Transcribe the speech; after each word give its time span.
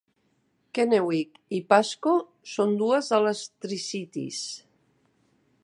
Kennewick 0.77 1.35
i 1.57 1.59
Pasco 1.73 2.13
són 2.53 2.73
dues 2.81 3.11
de 3.15 3.21
les 3.27 3.43
Tri-Cities. 3.67 4.41